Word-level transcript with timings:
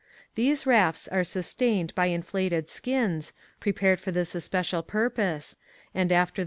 These 0.33 0.65
rafts 0.65 1.07
are 1.09 1.23
sustained 1.23 1.93
by 1.93 2.07
in 2.07 2.23
llated 2.23 2.71
skins, 2.71 3.33
prepared 3.59 3.99
for 3.99 4.09
this 4.09 4.35
es 4.35 4.49
])ecial 4.49 4.87
purpose, 4.87 5.57
and 5.93 6.11
after 6.11 6.39
the 6.39 6.39